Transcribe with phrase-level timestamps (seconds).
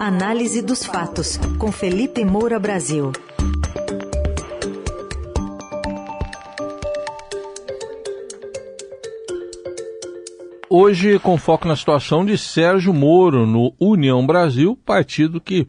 [0.00, 3.12] Análise dos fatos, com Felipe Moura Brasil.
[10.70, 15.68] Hoje, com foco na situação de Sérgio Moro no União Brasil, partido que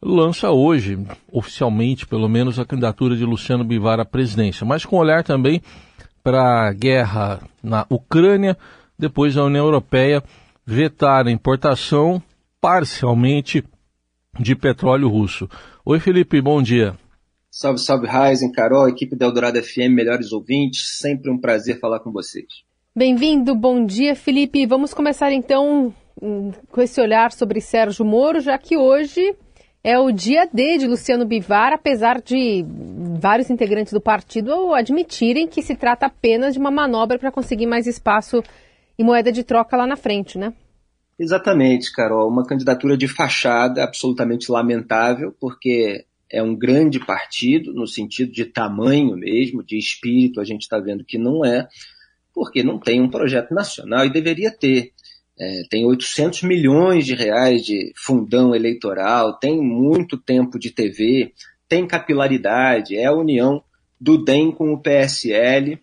[0.00, 5.24] lança hoje, oficialmente pelo menos, a candidatura de Luciano Bivar à presidência, mas com olhar
[5.24, 5.60] também
[6.22, 8.56] para a guerra na Ucrânia,
[8.96, 10.22] depois da União Europeia
[10.64, 12.22] vetar a importação
[12.60, 13.64] parcialmente
[14.38, 15.48] de petróleo russo.
[15.84, 16.96] Oi, Felipe, bom dia.
[17.50, 22.12] Salve, salve, Ryzen, Carol, equipe da Eldorado FM, melhores ouvintes, sempre um prazer falar com
[22.12, 22.46] vocês.
[22.94, 24.66] Bem-vindo, bom dia, Felipe.
[24.66, 29.34] Vamos começar então hum, com esse olhar sobre Sérgio Moro, já que hoje
[29.82, 32.64] é o dia D de Luciano Bivar, apesar de
[33.20, 37.86] vários integrantes do partido admitirem que se trata apenas de uma manobra para conseguir mais
[37.86, 38.42] espaço
[38.98, 40.52] e moeda de troca lá na frente, né?
[41.18, 42.28] Exatamente, Carol.
[42.28, 49.16] Uma candidatura de fachada absolutamente lamentável, porque é um grande partido, no sentido de tamanho
[49.16, 51.66] mesmo, de espírito, a gente está vendo que não é,
[52.34, 54.92] porque não tem um projeto nacional e deveria ter.
[55.38, 61.32] É, tem 800 milhões de reais de fundão eleitoral, tem muito tempo de TV,
[61.68, 63.62] tem capilaridade, é a união
[64.00, 65.78] do DEM com o PSL,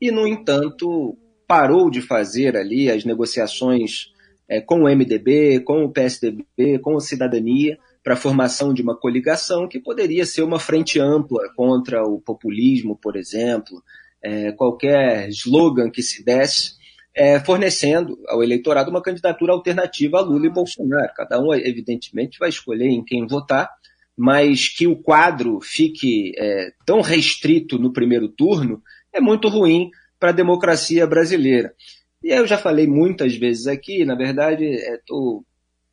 [0.00, 4.12] e, no entanto, parou de fazer ali as negociações
[4.48, 8.96] é, com o MDB, com o PSDB, com a Cidadania, para a formação de uma
[8.96, 13.82] coligação que poderia ser uma frente ampla contra o populismo, por exemplo,
[14.22, 16.78] é, qualquer slogan que se desse,
[17.14, 21.12] é, fornecendo ao eleitorado uma candidatura alternativa a Lula e Bolsonaro.
[21.14, 23.68] Cada um, evidentemente, vai escolher em quem votar,
[24.16, 30.30] mas que o quadro fique é, tão restrito no primeiro turno é muito ruim para
[30.30, 31.74] a democracia brasileira.
[32.22, 35.44] E eu já falei muitas vezes aqui, na verdade, estou é,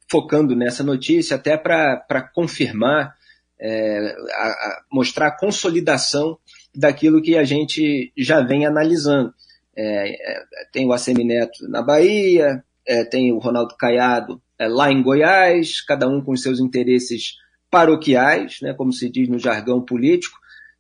[0.09, 3.15] focando nessa notícia até para confirmar,
[3.59, 6.37] é, a, a mostrar a consolidação
[6.73, 9.33] daquilo que a gente já vem analisando.
[9.77, 14.91] É, é, tem o ACM Neto na Bahia, é, tem o Ronaldo Caiado é, lá
[14.91, 17.35] em Goiás, cada um com seus interesses
[17.69, 20.37] paroquiais, né, como se diz no jargão político,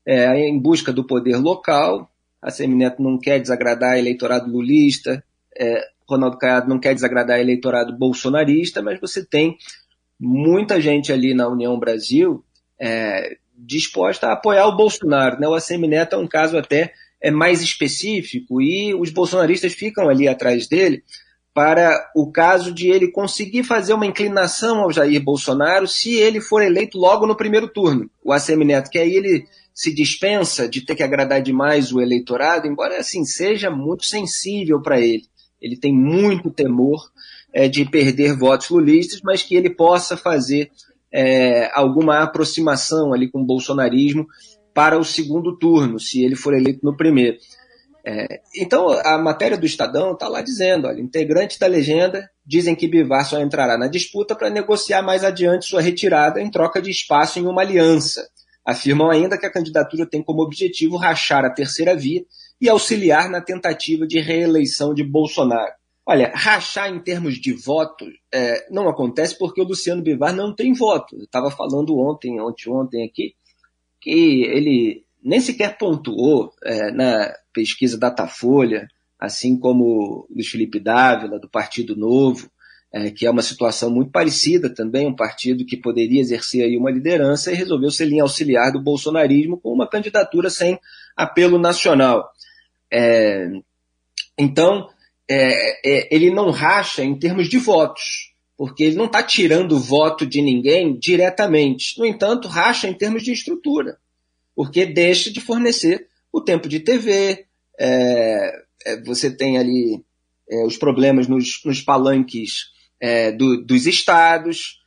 [0.07, 5.23] em busca do poder local, a Semineto não quer desagradar eleitorado lulista,
[5.57, 9.57] é, Ronaldo Caiado não quer desagradar eleitorado bolsonarista, mas você tem
[10.19, 12.43] muita gente ali na União Brasil
[12.79, 15.39] é, disposta a apoiar o Bolsonaro.
[15.39, 15.47] Né?
[15.47, 20.27] O ACM Neto é um caso até é mais específico e os bolsonaristas ficam ali
[20.27, 21.03] atrás dele
[21.53, 26.61] para o caso de ele conseguir fazer uma inclinação ao Jair Bolsonaro se ele for
[26.61, 28.09] eleito logo no primeiro turno.
[28.21, 32.67] O ACM Neto, que aí ele se dispensa de ter que agradar demais o eleitorado,
[32.67, 35.23] embora assim seja muito sensível para ele.
[35.65, 37.11] Ele tem muito temor
[37.51, 40.69] é, de perder votos lulistas, mas que ele possa fazer
[41.11, 44.27] é, alguma aproximação ali com o bolsonarismo
[44.75, 47.37] para o segundo turno, se ele for eleito no primeiro.
[48.05, 52.87] É, então, a matéria do Estadão está lá dizendo: olha, integrantes da legenda dizem que
[52.87, 57.39] Bivar só entrará na disputa para negociar mais adiante sua retirada em troca de espaço
[57.39, 58.29] em uma aliança.
[58.63, 62.23] Afirmam ainda que a candidatura tem como objetivo rachar a terceira via
[62.59, 65.73] e auxiliar na tentativa de reeleição de Bolsonaro.
[66.05, 70.71] Olha, rachar em termos de voto é, não acontece porque o Luciano Bivar não tem
[70.71, 71.15] voto.
[71.15, 73.33] Eu estava falando ontem, ontem, ontem aqui,
[73.99, 78.87] que ele nem sequer pontuou é, na pesquisa Datafolha,
[79.19, 82.51] assim como Luiz Felipe Dávila, do Partido Novo,
[82.93, 86.91] é, que é uma situação muito parecida também, um partido que poderia exercer aí uma
[86.91, 90.79] liderança e resolveu ser linha auxiliar do bolsonarismo com uma candidatura sem
[91.15, 92.31] apelo nacional.
[92.91, 93.49] É,
[94.37, 94.89] então,
[95.29, 100.25] é, é ele não racha em termos de votos, porque ele não está tirando voto
[100.25, 101.97] de ninguém diretamente.
[101.99, 103.97] No entanto, racha em termos de estrutura,
[104.55, 107.45] porque deixa de fornecer o tempo de TV,
[107.79, 110.03] é, é, você tem ali
[110.65, 112.71] os problemas nos, nos palanques
[113.35, 114.79] do, dos estados.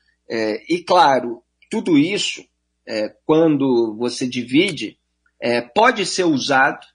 [0.69, 2.45] E, claro, tudo isso,
[2.87, 4.99] é, quando você divide,
[5.41, 6.87] é, pode ser usado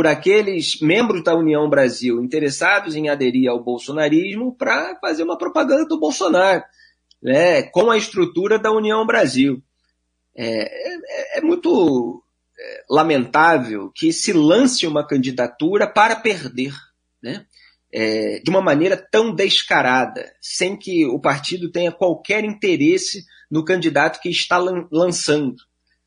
[0.00, 5.84] por aqueles membros da União Brasil interessados em aderir ao bolsonarismo para fazer uma propaganda
[5.84, 6.64] do Bolsonaro,
[7.22, 9.62] né, com a estrutura da União Brasil.
[10.34, 12.24] É, é, é muito
[12.88, 16.72] lamentável que se lance uma candidatura para perder.
[17.22, 17.44] Né?
[17.92, 24.18] é, de uma maneira tão descarada, sem que o partido tenha qualquer interesse no candidato
[24.18, 25.56] que está lan lançando.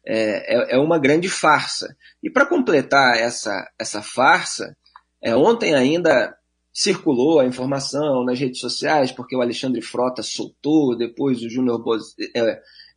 [0.06, 1.96] É, é, é, uma grande farsa.
[2.22, 4.76] E para completar essa, essa farsa,
[5.22, 6.36] é, ontem ainda
[6.74, 11.82] circulou a informação nas redes sociais, porque o Alexandre Frota soltou, depois o Júnior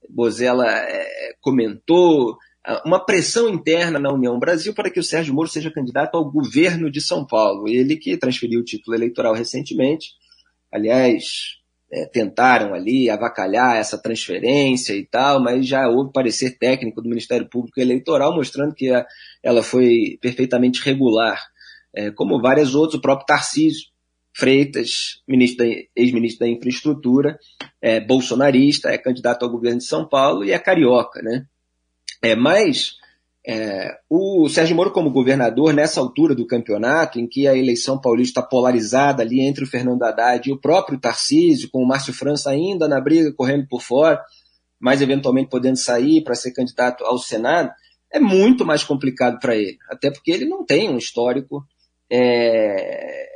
[0.09, 2.37] Bozella é, comentou,
[2.85, 6.91] uma pressão interna na União Brasil para que o Sérgio Moro seja candidato ao governo
[6.91, 7.69] de São Paulo.
[7.69, 10.09] Ele que transferiu o título eleitoral recentemente,
[10.73, 11.59] aliás,
[11.91, 17.49] é, tentaram ali avacalhar essa transferência e tal, mas já houve parecer técnico do Ministério
[17.49, 19.07] Público Eleitoral mostrando que a,
[19.43, 21.41] ela foi perfeitamente regular,
[21.95, 23.89] é, como várias outras, o próprio Tarcísio
[24.35, 25.23] Freitas,
[25.97, 27.39] ex-ministro da Infraestrutura,
[27.81, 31.47] é bolsonarista, é candidato ao governo de São Paulo e é carioca, né?
[32.21, 32.97] É, mas
[33.49, 38.41] é, o Sérgio Moro, como governador, nessa altura do campeonato, em que a eleição paulista
[38.41, 42.51] está polarizada ali entre o Fernando Haddad e o próprio Tarcísio, com o Márcio França
[42.51, 44.21] ainda na briga, correndo por fora,
[44.81, 47.71] mas eventualmente podendo sair para ser candidato ao Senado,
[48.13, 49.79] é muito mais complicado para ele.
[49.89, 51.65] Até porque ele não tem um histórico
[52.11, 53.29] é,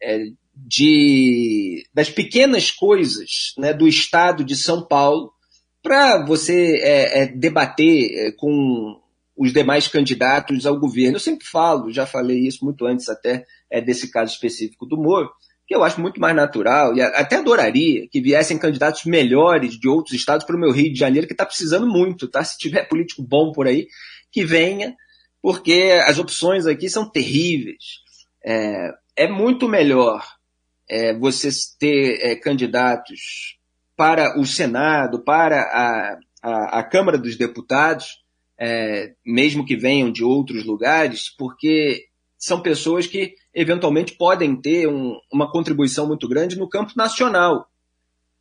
[0.00, 0.18] é,
[0.54, 5.32] de, das pequenas coisas né, do estado de São Paulo
[5.82, 9.01] para você é, é, debater é, com
[9.36, 11.16] os demais candidatos ao governo.
[11.16, 15.30] Eu sempre falo, já falei isso muito antes até é, desse caso específico do Moro,
[15.66, 20.14] que eu acho muito mais natural e até adoraria que viessem candidatos melhores de outros
[20.14, 22.44] estados para o meu Rio de Janeiro, que está precisando muito, tá?
[22.44, 23.86] Se tiver político bom por aí,
[24.30, 24.94] que venha,
[25.40, 28.02] porque as opções aqui são terríveis.
[28.44, 30.24] É, é muito melhor
[30.88, 31.48] é, você
[31.78, 33.58] ter é, candidatos
[33.96, 38.21] para o Senado, para a, a, a Câmara dos Deputados,
[38.64, 42.04] é, mesmo que venham de outros lugares, porque
[42.38, 47.66] são pessoas que eventualmente podem ter um, uma contribuição muito grande no campo nacional.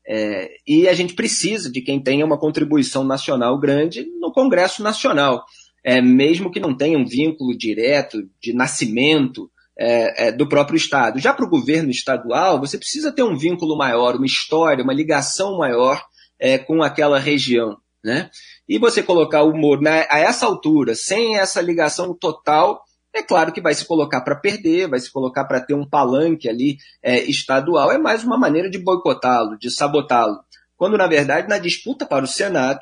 [0.08, 5.44] É, e a gente precisa de quem tenha uma contribuição nacional grande no Congresso Nacional,
[5.84, 11.18] é, mesmo que não tenha um vínculo direto de nascimento é, é do próprio Estado.
[11.20, 15.58] Já para o governo estadual, você precisa ter um vínculo maior, uma história, uma ligação
[15.58, 16.00] maior
[16.40, 17.81] é, com aquela região.
[18.04, 18.30] Né?
[18.68, 22.84] E você colocar o Moro né, a essa altura, sem essa ligação total,
[23.14, 26.48] é claro que vai se colocar para perder, vai se colocar para ter um palanque
[26.48, 27.92] ali é, estadual.
[27.92, 30.40] É mais uma maneira de boicotá-lo, de sabotá-lo.
[30.78, 32.80] Quando, na verdade, na disputa para o Senado,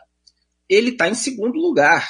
[0.70, 2.08] ele está em segundo lugar.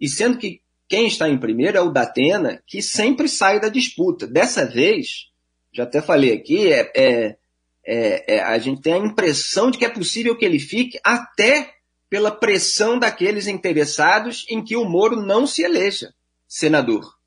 [0.00, 4.26] E sendo que quem está em primeiro é o Datena, que sempre sai da disputa.
[4.26, 5.28] Dessa vez,
[5.72, 7.36] já até falei aqui, é, é,
[7.84, 11.74] é, é a gente tem a impressão de que é possível que ele fique até
[12.10, 16.14] pela pressão daqueles interessados em que o Moro não se eleja
[16.46, 17.18] senador.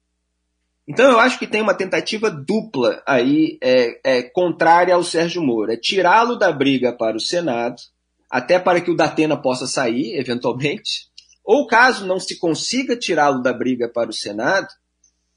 [0.87, 5.71] Então eu acho que tem uma tentativa dupla aí é, é, contrária ao Sérgio Moro.
[5.71, 7.75] É tirá-lo da briga para o Senado,
[8.29, 11.11] até para que o Datena possa sair, eventualmente,
[11.43, 14.67] ou caso não se consiga tirá-lo da briga para o Senado,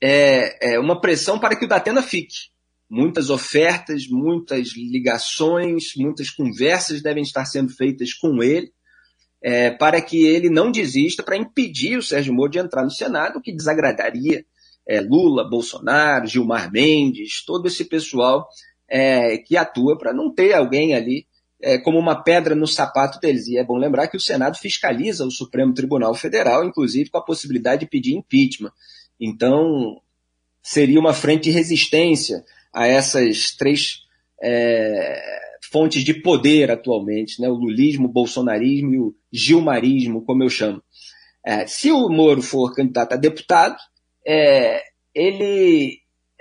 [0.00, 2.52] é, é uma pressão para que o Datena fique.
[2.88, 8.74] Muitas ofertas, muitas ligações, muitas conversas devem estar sendo feitas com ele
[9.44, 13.38] é, para que ele não desista para impedir o Sérgio Moro de entrar no Senado,
[13.38, 14.43] o que desagradaria
[14.88, 18.49] é, Lula, Bolsonaro, Gilmar Mendes, todo esse pessoal
[18.88, 21.26] é, que atua para não ter alguém ali
[21.61, 23.46] é, como uma pedra no sapato deles.
[23.46, 27.25] E é bom lembrar que o Senado fiscaliza o Supremo Tribunal Federal, inclusive com a
[27.25, 28.73] possibilidade de pedir impeachment.
[29.20, 30.00] Então,
[30.62, 32.43] seria uma frente de resistência
[32.73, 34.05] a essas três
[34.43, 37.49] é, fontes de poder atualmente, né?
[37.49, 40.83] o lulismo, o bolsonarismo e o gilmarismo, como eu chamo.
[41.44, 43.76] É, se o Moro for candidato a deputado,
[44.26, 44.83] é,
[45.14, 45.99] ele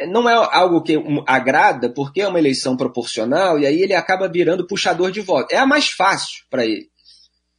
[0.07, 4.67] não é algo que agrada, porque é uma eleição proporcional, e aí ele acaba virando
[4.67, 5.53] puxador de voto.
[5.53, 6.87] É a mais fácil para ele.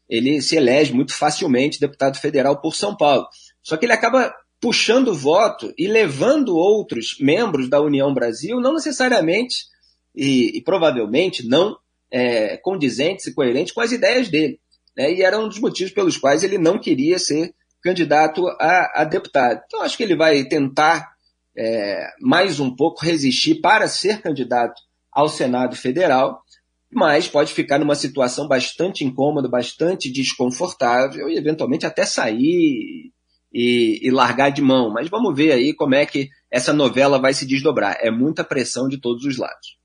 [0.09, 3.26] Ele se elege muito facilmente deputado federal por São Paulo.
[3.62, 9.66] Só que ele acaba puxando voto e levando outros membros da União Brasil, não necessariamente
[10.14, 11.76] e, e provavelmente não
[12.11, 14.61] é, condizentes e coerentes com as ideias dele.
[14.97, 15.12] Né?
[15.14, 19.61] E era um dos motivos pelos quais ele não queria ser candidato a, a deputado.
[19.66, 21.14] Então, acho que ele vai tentar
[21.56, 24.80] é, mais um pouco resistir para ser candidato
[25.12, 26.42] ao Senado Federal,
[26.92, 33.12] mas pode ficar numa situação bastante incômoda, bastante desconfortável e eventualmente até sair
[33.52, 34.92] e, e, largar de mão.
[34.92, 37.99] Mas vamos ver aí como é que essa novela vai se desdobrar.
[38.00, 39.76] É muita pressão de todos os lados.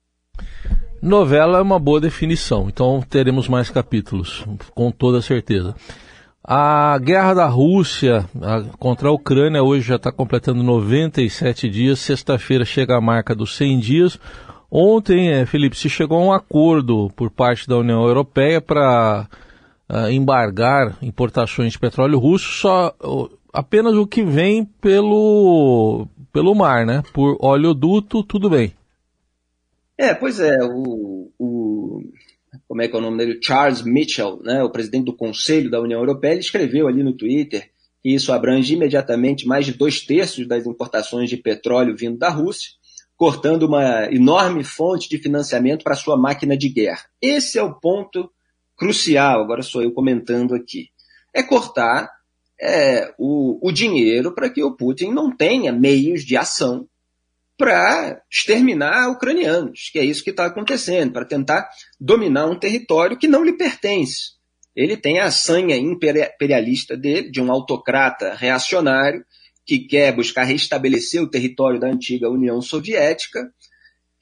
[1.02, 5.74] Novela é uma boa definição, então teremos mais capítulos, com toda certeza.
[6.44, 8.26] A guerra da Rússia
[8.80, 12.00] contra a Ucrânia hoje já está completando 97 dias.
[12.00, 14.20] Sexta-feira chega a marca dos 100 dias.
[14.72, 19.28] Ontem, é, Felipe, se chegou a um acordo por parte da União Europeia para
[19.90, 22.96] uh, embargar importações de petróleo russo, só
[23.54, 27.04] apenas o que vem pelo, pelo mar, né?
[27.14, 28.74] Por oleoduto, tudo bem
[30.00, 32.02] É, pois é, o, o,
[32.70, 33.38] como é que é o nome dele?
[33.44, 37.70] Charles Mitchell, né, o presidente do Conselho da União Europeia, ele escreveu ali no Twitter
[38.02, 42.70] que isso abrange imediatamente mais de dois terços das importações de petróleo vindo da Rússia,
[43.18, 47.04] cortando uma enorme fonte de financiamento para sua máquina de guerra.
[47.22, 48.32] Esse é o ponto
[48.78, 50.88] crucial, agora sou eu comentando aqui.
[51.34, 52.10] É cortar
[52.58, 56.88] é, o, o dinheiro para que o Putin não tenha meios de ação
[57.60, 63.28] para exterminar ucranianos, que é isso que está acontecendo, para tentar dominar um território que
[63.28, 64.40] não lhe pertence.
[64.74, 69.26] Ele tem a sanha imperialista dele, de um autocrata reacionário,
[69.66, 73.52] que quer buscar restabelecer o território da antiga União Soviética,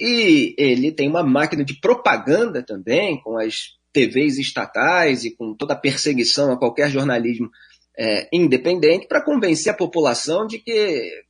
[0.02, 5.76] e ele tem uma máquina de propaganda também, com as TVs estatais e com toda
[5.76, 7.52] a perseguição a qualquer jornalismo
[7.96, 11.27] é, independente, para convencer a população de que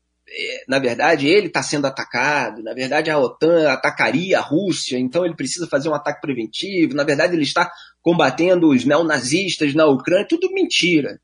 [0.68, 5.36] na verdade, ele está sendo atacado, na verdade, a OTAN atacaria a Rússia, então ele
[5.36, 10.52] precisa fazer um ataque preventivo, na verdade, ele está combatendo os neonazistas na Ucrânia, tudo
[10.52, 11.20] mentira.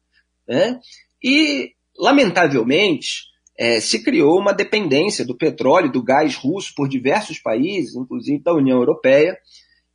[0.47, 0.79] Né?
[1.21, 3.25] E, lamentavelmente,
[3.57, 8.53] é, se criou uma dependência do petróleo, do gás russo por diversos países, inclusive da
[8.53, 9.37] União Europeia,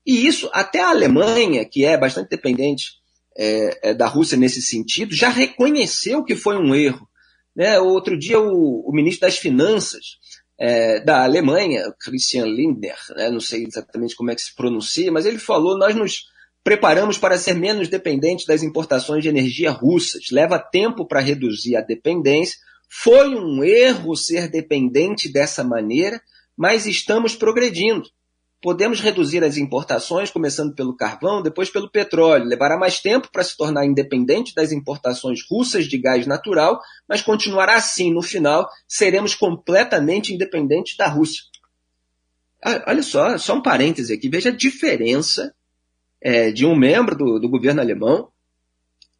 [0.06, 2.98] e isso até a Alemanha, que é bastante dependente
[3.36, 7.07] é, é da Rússia nesse sentido, já reconheceu que foi um erro
[7.58, 7.80] né?
[7.80, 10.16] Outro dia, o, o ministro das Finanças
[10.56, 13.28] é, da Alemanha, Christian Lindner, né?
[13.30, 16.26] não sei exatamente como é que se pronuncia, mas ele falou: nós nos
[16.62, 20.30] preparamos para ser menos dependentes das importações de energia russas.
[20.30, 22.56] Leva tempo para reduzir a dependência.
[22.88, 26.22] Foi um erro ser dependente dessa maneira,
[26.56, 28.08] mas estamos progredindo.
[28.60, 32.44] Podemos reduzir as importações, começando pelo carvão, depois pelo petróleo.
[32.44, 37.76] Levará mais tempo para se tornar independente das importações russas de gás natural, mas continuará
[37.76, 38.12] assim.
[38.12, 41.42] No final, seremos completamente independentes da Rússia.
[42.64, 44.28] Ah, olha só, só um parêntese aqui.
[44.28, 45.54] Veja a diferença
[46.20, 48.28] é, de um membro do, do governo alemão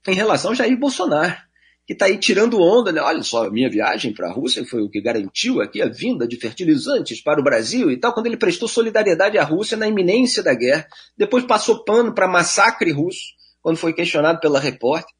[0.07, 1.48] em relação a Jair Bolsonaro
[1.89, 3.01] que está aí tirando onda, né?
[3.01, 6.29] Olha só, a minha viagem para a Rússia foi o que garantiu aqui a vinda
[6.29, 10.43] de fertilizantes para o Brasil e tal, quando ele prestou solidariedade à Rússia na iminência
[10.43, 10.87] da guerra.
[11.17, 15.15] Depois passou pano para massacre russo, quando foi questionado pela repórter.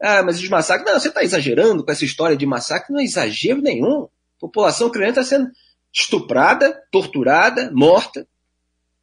[0.00, 0.90] Ah, mas os massacres.
[0.90, 4.04] Não, você está exagerando com essa história de massacre, não é exagero nenhum.
[4.04, 5.50] A população ucraniana está sendo
[5.92, 8.26] estuprada, torturada, morta.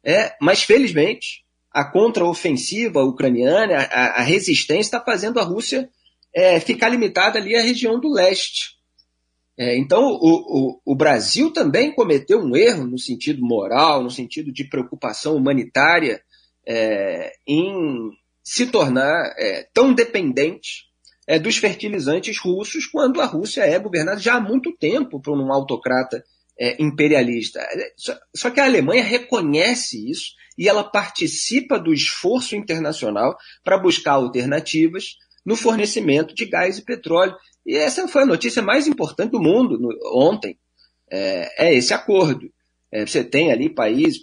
[0.02, 5.88] É, mas felizmente, a contraofensiva ucraniana, a, a resistência está fazendo a Rússia
[6.34, 8.78] é, ficar limitada ali à região do leste.
[9.58, 14.50] É, então, o, o, o, Brasil também cometeu um erro no sentido moral, no sentido
[14.52, 16.22] de preocupação humanitária,
[16.66, 18.10] é, em
[18.42, 20.84] se tornar é, tão dependente
[21.26, 25.52] é, dos fertilizantes russos, quando a Rússia é governada já há muito tempo por um
[25.52, 26.24] autocrata
[26.58, 27.60] é, imperialista.
[27.96, 34.12] Só, só que a Alemanha reconhece isso e ela participa do esforço internacional para buscar
[34.12, 37.34] alternativas no fornecimento de gás e petróleo.
[37.64, 40.58] E essa foi a notícia mais importante do mundo no, ontem,
[41.10, 42.50] é, é, esse acordo.
[42.92, 44.20] É, você tem ali países,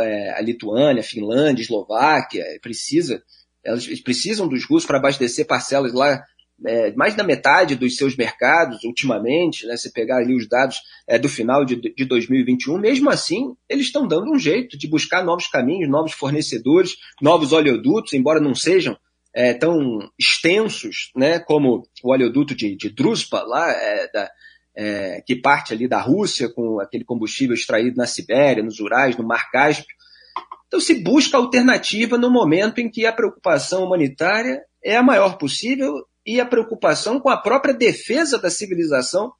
[0.00, 3.22] é, a Lituânia, a Finlândia, a Eslováquia, precisa,
[3.64, 6.22] elas precisam dos russos para abastecer parcelas lá
[6.64, 11.18] é, mais da metade dos seus mercados ultimamente, né, se pegar ali os dados é,
[11.18, 15.48] do final de, de 2021, mesmo assim, eles estão dando um jeito de buscar novos
[15.48, 18.96] caminhos, novos fornecedores, novos oleodutos, embora não sejam
[19.36, 24.30] é, tão extensos, né, como o oleoduto de, de Druzhba, lá, é, da,
[24.74, 29.26] é, que parte ali da Rússia com aquele combustível extraído na Sibéria, nos Urais, no
[29.26, 29.94] Mar Cáspio.
[30.66, 35.92] Então se busca alternativa no momento em que a preocupação humanitária é a maior possível
[36.24, 39.30] e a preocupação com a própria defesa da civilização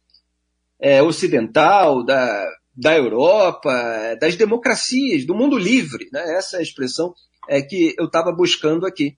[0.78, 3.72] é, ocidental, da, da Europa,
[4.20, 6.06] das democracias, do mundo livre.
[6.12, 6.36] Né?
[6.36, 7.14] Essa é a expressão
[7.48, 9.16] é, que eu estava buscando aqui.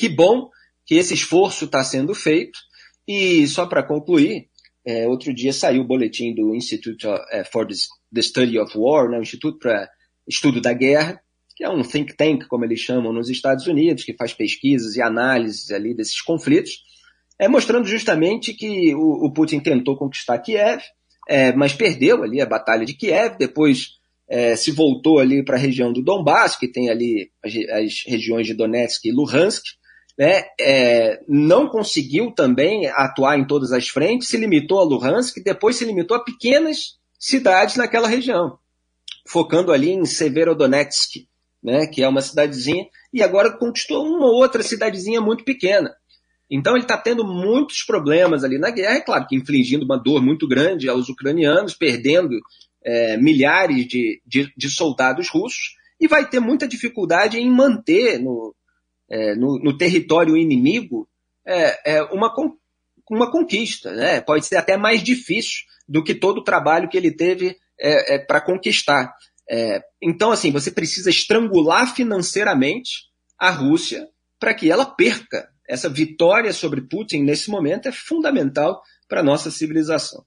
[0.00, 0.48] Que bom
[0.86, 2.58] que esse esforço está sendo feito.
[3.06, 4.48] E só para concluir,
[4.82, 9.18] é, outro dia saiu o boletim do Institute é, for the Study of War, né,
[9.18, 9.90] o Instituto para
[10.26, 11.20] Estudo da Guerra,
[11.54, 15.02] que é um think tank, como eles chamam nos Estados Unidos, que faz pesquisas e
[15.02, 16.82] análises ali desses conflitos,
[17.38, 20.80] é, mostrando justamente que o, o Putin tentou conquistar Kiev,
[21.28, 25.60] é, mas perdeu ali a batalha de Kiev, depois é, se voltou ali para a
[25.60, 29.78] região do Donbass, que tem ali as, as, regiões de Donetsk e Luhansk,
[30.18, 35.76] né, é, não conseguiu também atuar em todas as frentes, se limitou a Luhansk, depois
[35.76, 38.58] se limitou a pequenas cidades naquela região,
[39.26, 41.26] focando ali em Severodonetsk,
[41.62, 45.94] né, que é uma cidadezinha, e agora conquistou uma outra cidadezinha muito pequena.
[46.50, 50.22] Então ele está tendo muitos problemas ali na guerra, é claro que infligindo uma dor
[50.22, 52.36] muito grande aos ucranianos, perdendo
[52.84, 58.54] é, milhares de, de, de, soldados russos e vai ter muita dificuldade em manter no,
[59.10, 61.08] é, no, no, território inimigo
[61.46, 62.32] é, é uma,
[63.10, 63.92] uma conquista.
[63.92, 64.20] Né?
[64.20, 68.18] Pode ser até mais difícil do que todo o trabalho que ele teve é, é,
[68.18, 69.12] para conquistar.
[70.00, 74.06] então, assim, você precisa estrangular financeiramente a Rússia
[74.38, 75.48] para que ela perca.
[75.68, 80.24] Essa vitória sobre Putin nesse momento é fundamental para a nossa civilização.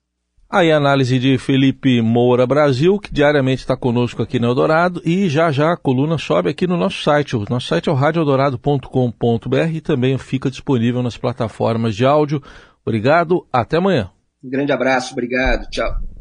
[0.54, 5.28] Aí a análise de Felipe Moura Brasil, que diariamente está conosco aqui no Eldorado, e
[5.28, 7.36] já já a coluna sobe aqui no nosso site.
[7.36, 12.40] O nosso site é o radioeldorado.com.br e também fica disponível nas plataformas de áudio.
[12.86, 14.12] Obrigado, até amanhã.
[14.44, 16.13] Um grande abraço, obrigado, tchau.